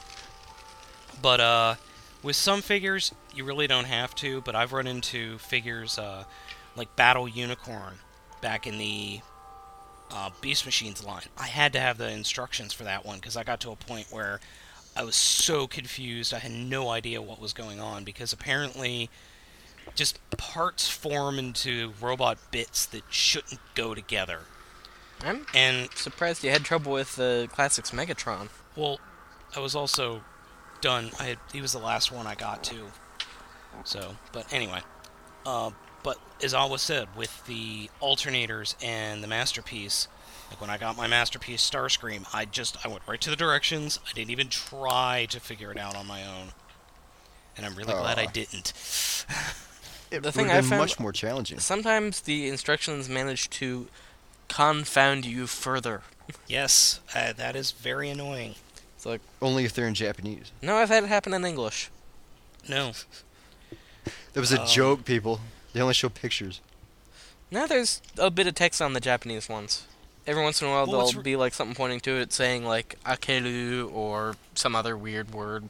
[1.22, 1.76] But uh,
[2.22, 4.42] with some figures, you really don't have to.
[4.42, 6.26] But I've run into figures uh,
[6.76, 7.96] like Battle Unicorn
[8.42, 9.22] back in the
[10.12, 11.24] uh, Beast Machines line.
[11.38, 14.08] I had to have the instructions for that one because I got to a point
[14.12, 14.40] where
[14.96, 16.34] I was so confused.
[16.34, 19.10] I had no idea what was going on because apparently
[19.94, 24.42] just parts form into robot bits that shouldn't go together.
[25.24, 28.50] I'm And surprised you had trouble with the classics Megatron.
[28.76, 29.00] well,
[29.56, 30.22] I was also
[30.82, 31.12] done.
[31.20, 32.88] I had, he was the last one I got to.
[33.84, 34.82] So, but anyway,
[35.46, 35.72] uh,
[36.04, 40.08] but as always said, with the alternators and the masterpiece,
[40.50, 44.00] like when I got my masterpiece Starscream, I just I went right to the directions.
[44.10, 46.50] I didn't even try to figure it out on my own,
[47.58, 48.74] and I'm really glad I didn't.
[50.12, 51.60] It The thing would've I been found- much more challenging.
[51.60, 53.88] Sometimes the instructions manage to
[54.48, 56.04] confound you further.
[56.48, 58.56] Yes, uh, that is very annoying.
[58.96, 60.52] It's like, Only if they're in Japanese.
[60.62, 61.90] no, I've had it happen in English.
[62.68, 62.94] No,
[64.34, 65.40] That was a Um, joke, people.
[65.74, 66.60] They only show pictures.
[67.50, 69.84] Now there's a bit of text on the Japanese ones.
[70.28, 72.66] Every once in a while Well, there'll re- be like something pointing to it saying
[72.66, 75.70] like akeru or some other weird word.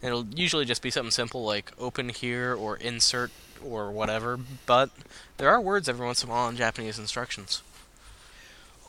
[0.00, 3.30] And it'll usually just be something simple like open here or insert
[3.64, 4.90] or whatever, but
[5.36, 7.62] there are words every once in a while in Japanese instructions.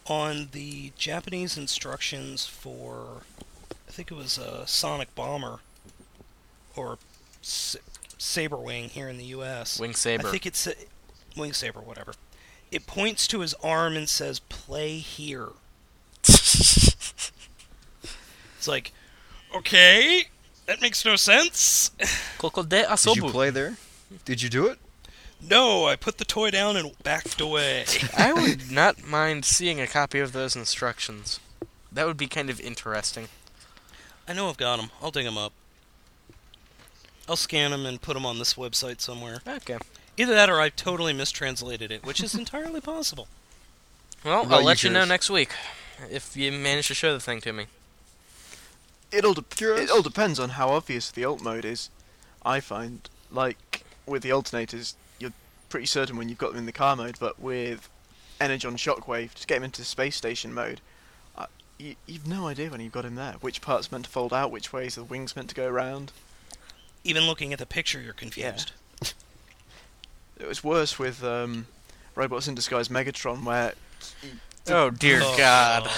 [0.05, 3.21] on the Japanese instructions for,
[3.87, 5.59] I think it was a Sonic Bomber
[6.75, 6.97] or
[7.43, 7.75] S-
[8.17, 9.79] Saber Wing here in the U.S.
[9.79, 10.27] Wing saber.
[10.27, 10.73] I think it's uh,
[11.37, 12.13] Wing Saber, whatever.
[12.71, 15.49] It points to his arm and says "Play here."
[18.57, 18.91] It's like,
[19.55, 20.25] okay,
[20.65, 21.91] that makes no sense.
[23.15, 23.77] Did you play there?
[24.25, 24.79] Did you do it?
[25.41, 27.85] No, I put the toy down and backed away.
[28.17, 31.39] I would not mind seeing a copy of those instructions.
[31.91, 33.29] That would be kind of interesting.
[34.27, 34.91] I know I've got them.
[35.01, 35.53] I'll dig them up.
[37.27, 39.41] I'll scan them and put them on this website somewhere.
[39.47, 39.77] Okay.
[40.17, 43.27] Either that or I totally mistranslated it, which is entirely possible.
[44.25, 45.51] Well, I'll let you know next week
[46.11, 47.67] if you manage to show the thing to me.
[49.11, 51.89] It all, de- it all depends on how obvious the alt mode is.
[52.45, 55.31] I find, like with the alternators, you're
[55.69, 57.89] pretty certain when you've got them in the car mode, but with
[58.41, 60.81] Energon Shockwave, just get him into space station mode.
[61.37, 61.45] Uh,
[61.77, 63.33] you, you've no idea when you've got him there.
[63.41, 66.11] Which part's meant to fold out, which way's the wings meant to go around.
[67.03, 68.71] Even looking at the picture, you're confused.
[70.39, 71.67] It was worse with um,
[72.15, 73.73] Robots in Disguise Megatron, where
[74.69, 75.89] Oh dear Oh, God!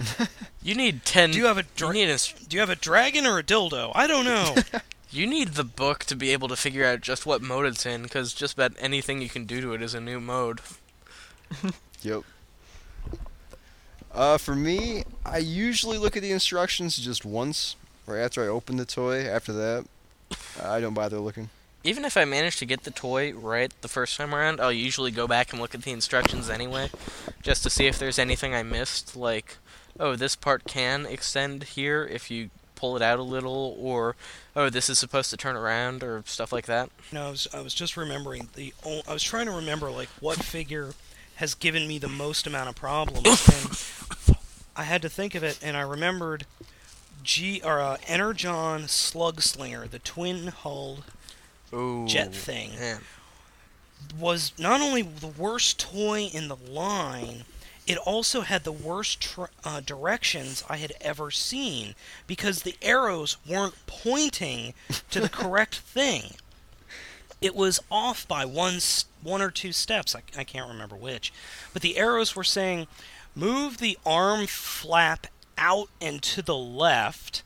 [0.62, 1.30] You need ten.
[1.30, 3.44] Do you have a you dra- need a, Do you have a dragon or a
[3.44, 3.92] dildo?
[3.94, 4.56] I don't know.
[5.10, 8.02] you need the book to be able to figure out just what mode it's in,
[8.02, 10.60] because just about anything you can do to it is a new mode.
[12.02, 12.22] Yep.
[14.12, 18.76] Uh, for me, I usually look at the instructions just once, right after I open
[18.76, 19.22] the toy.
[19.26, 19.86] After that,
[20.62, 21.50] I don't bother looking.
[21.84, 25.10] even if I manage to get the toy right the first time around, I'll usually
[25.10, 26.90] go back and look at the instructions anyway,
[27.42, 29.56] just to see if there's anything I missed, like,
[29.98, 34.14] oh, this part can extend here if you pull it out a little, or
[34.54, 36.90] oh, this is supposed to turn around, or stuff like that.
[37.10, 38.72] No, I was, I was just remembering the.
[39.08, 40.92] I was trying to remember like what figure
[41.36, 43.26] has given me the most amount of problems,
[44.28, 44.36] and
[44.76, 46.46] I had to think of it, and I remembered
[47.24, 51.02] G or uh, Energon Slug Slinger, the twin hulled
[52.06, 52.98] jet thing, Yeah.
[54.18, 57.44] was not only the worst toy in the line.
[57.86, 61.94] It also had the worst tr- uh, directions I had ever seen
[62.26, 64.74] because the arrows weren't pointing
[65.10, 66.34] to the correct thing
[67.40, 68.78] it was off by one
[69.22, 70.14] one or two steps.
[70.14, 71.32] I, I can't remember which,
[71.72, 72.86] but the arrows were saying,
[73.34, 75.26] "Move the arm flap
[75.58, 77.42] out and to the left,"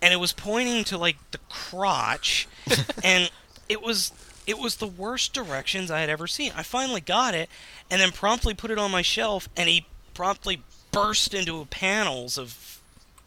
[0.00, 2.48] and it was pointing to like the crotch,
[3.04, 3.30] and
[3.68, 4.12] it was
[4.46, 6.52] it was the worst directions I had ever seen.
[6.56, 7.48] I finally got it,
[7.94, 12.80] and then promptly put it on my shelf, and he promptly burst into panels of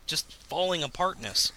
[0.07, 1.53] just falling apartness.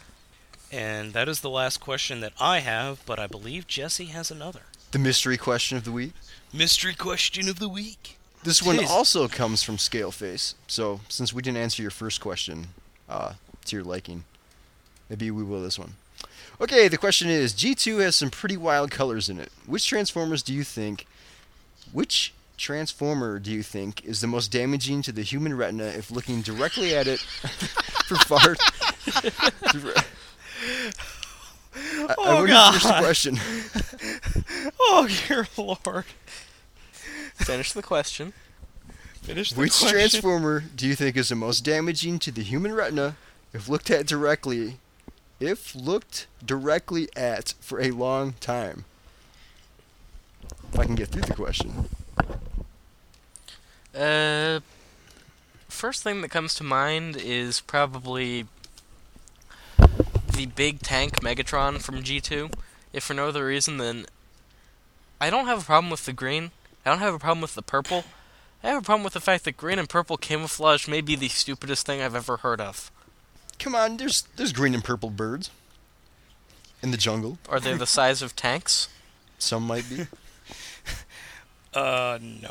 [0.71, 4.61] And that is the last question that I have, but I believe Jesse has another.
[4.93, 6.13] The mystery question of the week.
[6.53, 8.17] Mystery question of the week.
[8.45, 8.89] This one Jeez.
[8.89, 10.55] also comes from Scaleface.
[10.69, 12.69] So since we didn't answer your first question
[13.09, 13.33] uh,
[13.65, 14.23] to your liking,
[15.09, 15.95] maybe we will this one.
[16.61, 19.51] Okay, the question is: G2 has some pretty wild colors in it.
[19.67, 21.09] Which Transformers do you think?
[21.93, 26.43] Which Transformer do you think is the most damaging to the human retina if looking
[26.43, 28.57] directly at it for far?
[29.07, 30.05] I,
[32.09, 33.03] I Oh, wouldn't finish the God.
[33.03, 33.39] question.
[34.83, 36.05] Oh, dear lord.
[37.35, 38.33] Finish the question.
[39.23, 39.63] Finish the question.
[39.63, 39.99] Which question.
[39.99, 43.17] transformer do you think is the most damaging to the human retina
[43.55, 44.77] if looked at directly
[45.39, 48.85] if looked directly at for a long time?
[50.73, 51.89] If I can get through the question.
[53.95, 54.61] Uh,
[55.69, 58.47] first thing that comes to mind is probably
[60.35, 62.53] the big tank Megatron from G2.
[62.93, 64.07] If for no other reason than
[65.21, 66.51] I don't have a problem with the green.
[66.85, 68.05] I don't have a problem with the purple.
[68.63, 71.29] I have a problem with the fact that green and purple camouflage may be the
[71.29, 72.91] stupidest thing I've ever heard of.
[73.59, 75.51] Come on, there's there's green and purple birds
[76.83, 77.39] in the jungle.
[77.49, 78.89] Are they the size of tanks?
[79.39, 80.07] Some might be.
[81.73, 82.51] Uh, no.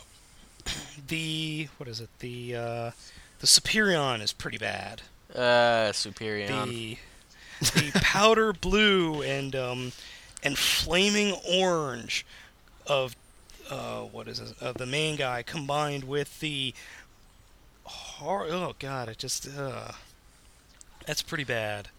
[1.08, 2.10] The what is it?
[2.20, 2.92] The uh,
[3.40, 5.02] the Superion is pretty bad.
[5.34, 6.66] Uh, Superion.
[6.70, 6.98] The
[7.62, 9.92] the powder blue and um
[10.44, 12.26] and flaming orange
[12.88, 13.16] of
[13.70, 14.54] uh what is it?
[14.62, 16.74] Of the main guy combined with the
[17.84, 19.92] hor- oh god, it just uh
[21.06, 21.90] that's pretty bad.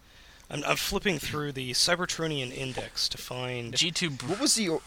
[0.49, 4.81] I'm, I'm flipping through the Cybertronian index to find G2 Br- What was the or-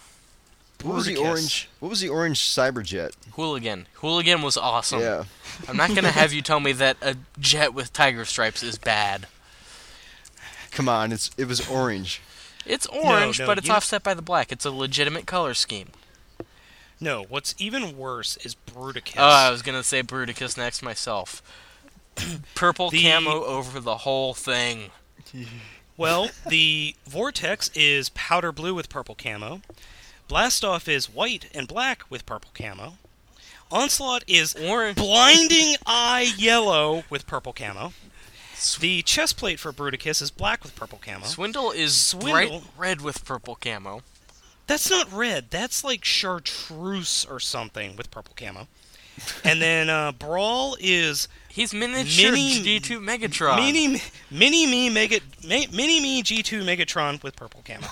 [0.83, 1.69] what was the orange?
[1.81, 3.13] What was the orange cyberjet?
[3.35, 3.87] Hooligan.
[3.95, 5.01] Hooligan was awesome.
[5.01, 5.25] Yeah.
[5.69, 9.27] I'm not gonna have you tell me that a jet with tiger stripes is bad.
[10.71, 12.21] Come on, it's it was orange.
[12.67, 14.51] It's orange, no, but it's you- offset by the black.
[14.51, 15.89] It's a legitimate color scheme.
[17.01, 19.15] No, what's even worse is Bruticus.
[19.19, 21.43] Oh, I was gonna say Bruticus next myself.
[22.55, 24.91] Purple The- camo over the whole thing.
[25.97, 29.61] Well, the Vortex is powder blue with purple camo.
[30.29, 32.95] Blastoff is white and black with purple camo.
[33.71, 34.97] Onslaught is Orange.
[34.97, 37.93] blinding eye yellow with purple camo.
[38.81, 41.27] The chest plate for Bruticus is black with purple camo.
[41.27, 42.31] Swindle is Swindle.
[42.33, 44.03] bright red with purple camo.
[44.67, 45.51] That's not red.
[45.51, 48.69] That's like chartreuse or something with purple camo.
[49.45, 53.57] And then uh, Brawl is He's miniature Mini- G2 Megatron.
[53.59, 57.87] mini mini me mega mini me G2 Megatron with purple camo.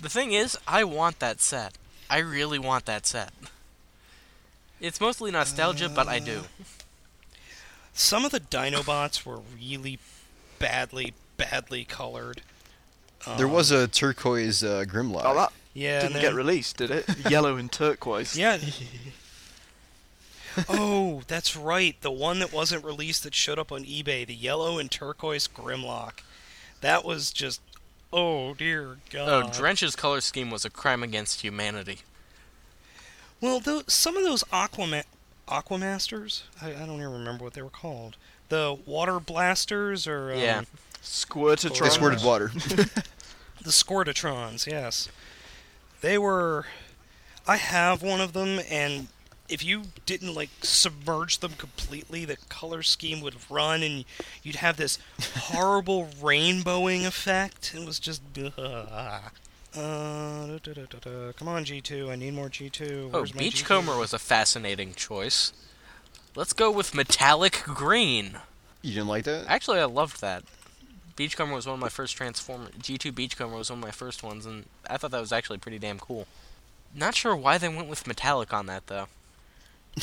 [0.00, 1.74] The thing is, I want that set.
[2.08, 3.32] I really want that set.
[4.80, 6.42] It's mostly nostalgia, but I do.
[7.94, 9.98] Some of the Dinobots were really
[10.58, 12.42] badly, badly colored.
[13.38, 15.22] There Um, was a turquoise uh, Grimlock.
[15.24, 17.06] Oh, that yeah, didn't and get released, did it?
[17.30, 18.36] Yellow and turquoise.
[18.36, 18.58] Yeah.
[20.68, 22.00] oh, that's right.
[22.02, 26.20] The one that wasn't released that showed up on eBay, the yellow and turquoise Grimlock.
[26.82, 27.60] That was just,
[28.12, 29.28] oh dear God!
[29.28, 29.52] Oh, God.
[29.52, 31.98] Drench's color scheme was a crime against humanity.
[33.40, 35.04] well, those, some of those Aquama-
[35.48, 38.16] Aquamasters, I, I don't even remember what they were called.
[38.48, 40.62] The water blasters or um, Yeah.
[41.02, 41.80] Squirtatron.
[41.80, 42.50] They squirted water.
[43.62, 45.08] The Squirtatrons, yes.
[46.00, 46.66] They were.
[47.48, 49.08] I have one of them, and
[49.48, 54.04] if you didn't like submerge them completely, the color scheme would run, and
[54.42, 54.98] you'd have this
[55.36, 57.74] horrible rainbowing effect.
[57.74, 58.22] It was just.
[59.74, 61.32] Uh, da, da, da, da, da.
[61.32, 62.08] Come on, G2.
[62.08, 63.10] I need more G2.
[63.12, 63.98] Oh, Where's my Beachcomber G2?
[63.98, 65.52] was a fascinating choice.
[66.34, 68.38] Let's go with metallic green.
[68.80, 69.44] You didn't like that?
[69.48, 70.44] Actually, I loved that.
[71.14, 72.70] Beachcomber was one of my first Transformer.
[72.78, 75.78] G2 Beachcomber was one of my first ones, and I thought that was actually pretty
[75.78, 76.26] damn cool.
[76.94, 79.08] Not sure why they went with metallic on that though.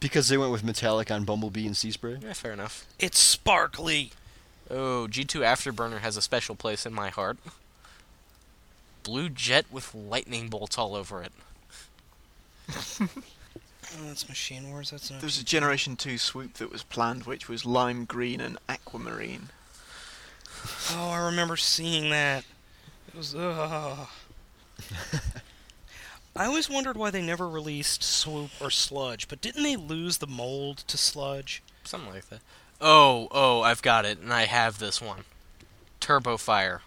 [0.00, 2.18] Because they went with metallic on Bumblebee and Sea Spray.
[2.22, 2.86] Yeah, fair enough.
[2.98, 4.12] It's sparkly.
[4.70, 7.38] Oh, G2 Afterburner has a special place in my heart.
[9.02, 11.32] Blue jet with lightning bolts all over it.
[12.70, 13.08] Oh,
[14.06, 14.90] that's Machine Wars.
[14.90, 15.20] That's not.
[15.20, 19.48] There was a Generation 2 swoop that was planned, which was lime green and aquamarine.
[20.92, 22.44] Oh, I remember seeing that.
[23.08, 23.34] It was.
[23.34, 24.06] Uh...
[26.38, 30.26] I always wondered why they never released Swoop or Sludge, but didn't they lose the
[30.28, 31.64] mold to Sludge?
[31.82, 32.38] Something like that.
[32.80, 35.24] Oh, oh, I've got it, and I have this one.
[35.98, 36.82] Turbo Fire.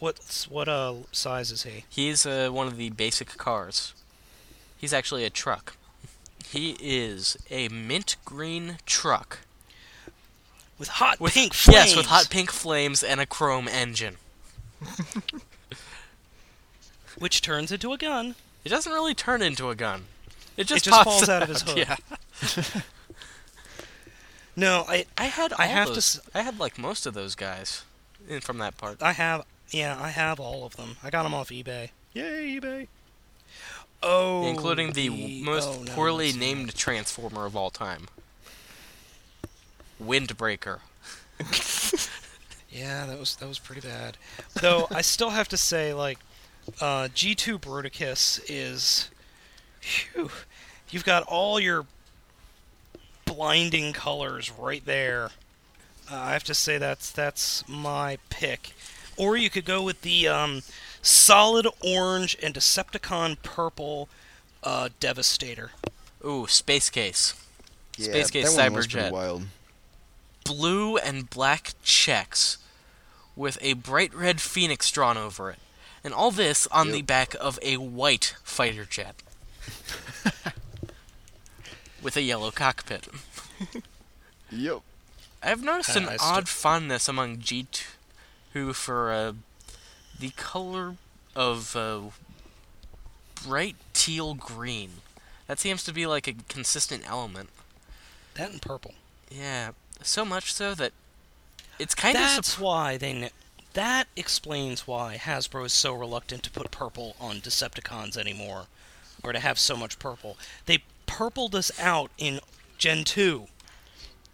[0.00, 1.84] What's what uh size is he?
[1.88, 3.94] He's uh, one of the basic cars.
[4.76, 5.74] He's actually a truck.
[6.44, 9.38] He is a mint green truck.
[10.78, 11.74] With hot With, pink flames.
[11.74, 14.18] Yes, with hot pink flames and a chrome engine.
[17.18, 18.34] which turns into a gun.
[18.64, 20.04] It doesn't really turn into a gun.
[20.56, 21.76] It just, It just pops falls out of his hood.
[21.78, 21.96] Yeah,
[24.56, 25.52] No, I I had.
[25.54, 27.82] I all have to I s- I had like most of those guys
[28.28, 29.02] in, from that part.
[29.02, 30.96] I have yeah, I have all of them.
[31.02, 31.90] I got them off eBay.
[32.12, 32.86] Yay, eBay.
[34.02, 35.08] Oh, including the,
[35.42, 38.06] most oh, no, poorly that's not- named Transformer of all time.
[40.02, 40.80] Windbreaker.
[42.70, 44.16] Yeah, that was that was pretty bad.
[44.60, 46.18] Though I still have to say, like,
[46.80, 49.10] uh, G2 Bruticus is,
[49.80, 50.30] phew,
[50.90, 51.86] you've got all your
[53.24, 55.30] blinding colors right there.
[56.10, 58.72] Uh, I have to say that's that's my pick.
[59.16, 60.62] Or you could go with the um,
[61.02, 64.08] solid orange and Decepticon purple
[64.62, 65.70] uh, Devastator.
[66.24, 67.34] Ooh, Space Case.
[67.96, 69.12] Yeah, Space Case that one was pretty Cyberjet.
[69.12, 69.42] wild.
[70.44, 72.58] Blue and black checks
[73.36, 75.58] with a bright red phoenix drawn over it.
[76.04, 79.22] And all this on the back of a white fighter jet.
[82.04, 83.08] with a yellow cockpit.
[84.50, 84.82] Yep.
[85.42, 89.32] I've noticed an I st- odd fondness among G2 for uh,
[90.18, 90.96] the color
[91.34, 92.00] of uh,
[93.46, 94.90] bright teal green.
[95.46, 97.50] That seems to be like a consistent element.
[98.34, 98.94] That and purple.
[99.30, 99.70] Yeah,
[100.02, 100.92] so much so that
[101.78, 103.12] it's kind of That's why they.
[103.12, 103.30] Ne-
[103.74, 108.66] that explains why Hasbro is so reluctant to put purple on Decepticons anymore,
[109.22, 110.36] or to have so much purple.
[110.66, 112.40] They purpled us out in
[112.78, 113.46] Gen 2.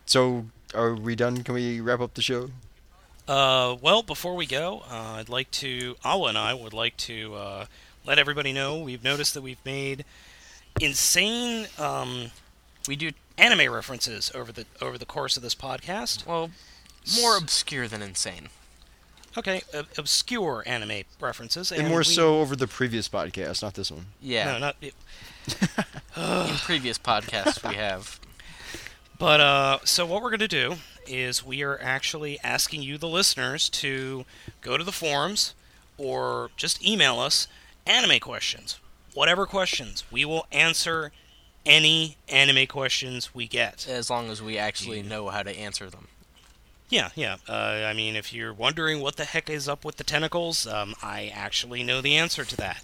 [0.07, 1.43] So, are we done?
[1.43, 2.51] Can we wrap up the show?
[3.29, 5.97] Uh, well, before we go, uh, I'd like to.
[6.05, 7.65] Awa and I would like to uh,
[8.05, 10.05] let everybody know we've noticed that we've made
[10.81, 12.31] insane um,
[12.89, 16.27] we do anime references over the over the course of this podcast.
[16.27, 16.51] well
[17.21, 18.49] more obscure than insane.
[19.39, 23.75] Okay, ob- obscure anime references, And, and more we- so over the previous podcast, not
[23.75, 24.07] this one.
[24.21, 24.77] Yeah, No, not.
[26.17, 28.19] in previous podcasts we have.
[29.19, 30.77] But uh, so what we're going to do
[31.07, 34.25] is we are actually asking you, the listeners, to
[34.63, 35.55] go to the forums
[35.99, 37.47] or just email us
[37.87, 38.79] anime questions,
[39.15, 40.05] whatever questions.
[40.11, 41.13] We will answer
[41.67, 43.87] any anime questions we get.
[43.89, 46.09] As long as we actually know how to answer them.
[46.91, 47.37] Yeah, yeah.
[47.49, 47.53] Uh,
[47.87, 51.31] I mean, if you're wondering what the heck is up with the tentacles, um, I
[51.33, 52.83] actually know the answer to that.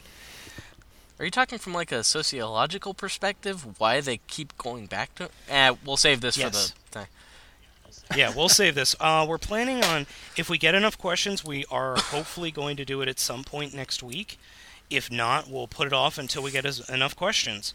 [1.18, 3.78] Are you talking from like a sociological perspective?
[3.80, 5.28] Why they keep going back to?
[5.48, 6.70] Eh, we'll save this Yes.
[6.70, 7.07] for the thing.
[8.16, 8.94] yeah, we'll save this.
[9.00, 13.00] Uh, we're planning on, if we get enough questions, we are hopefully going to do
[13.00, 14.38] it at some point next week.
[14.88, 17.74] If not, we'll put it off until we get as, enough questions.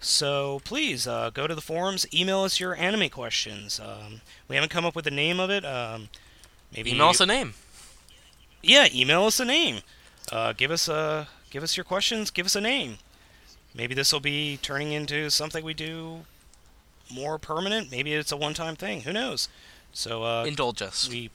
[0.00, 3.80] So please uh, go to the forums, email us your anime questions.
[3.80, 5.64] Um, we haven't come up with a name of it.
[5.64, 6.08] Um,
[6.74, 7.54] maybe Email us a name.
[8.62, 9.80] yeah, email us a name.
[10.30, 12.30] Uh, give us a give us your questions.
[12.30, 12.98] Give us a name.
[13.74, 16.24] Maybe this will be turning into something we do
[17.12, 17.90] more permanent.
[17.90, 19.02] Maybe it's a one-time thing.
[19.02, 19.48] Who knows?
[19.92, 21.08] So uh, Indulge us.
[21.08, 21.30] we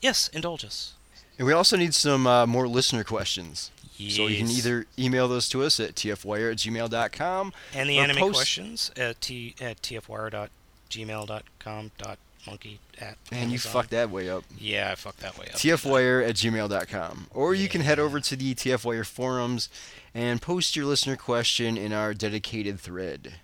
[0.00, 0.94] yes, indulge us.
[1.38, 3.70] And we also need some uh, more listener questions.
[3.98, 7.52] So you can either email those to us at tfwire at gmail.com.
[7.74, 13.90] and the anime post- questions at t at tfwire.gmail.com dot monkey at And you fucked
[13.90, 14.44] that way up.
[14.56, 17.26] yeah I fucked that way up tfwire at gmail.com.
[17.34, 19.68] Or you can head over to the TFWire forums
[20.14, 23.34] and post your listener question in our dedicated thread.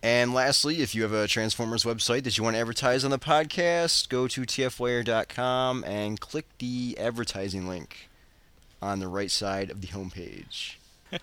[0.00, 3.18] And lastly, if you have a Transformers website that you want to advertise on the
[3.18, 8.08] podcast, go to tfwire.com and click the advertising link.
[8.80, 10.76] On the right side of the homepage.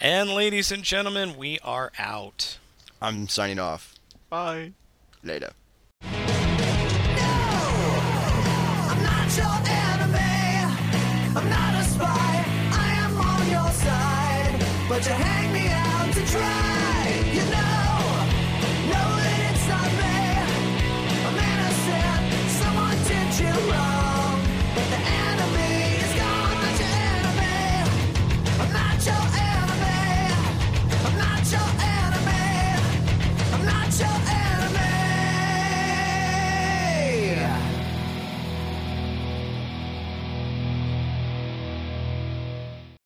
[0.00, 2.58] And ladies and gentlemen, we are out.
[3.02, 3.94] I'm signing off.
[4.28, 4.72] Bye.
[5.22, 5.52] Later.
[6.02, 6.26] I'm
[9.02, 10.18] not your enemy.
[11.36, 12.44] I'm not a spy.
[12.72, 14.64] I am on your side.
[14.88, 16.38] But you hang me out to dry.
[16.40, 16.69] You know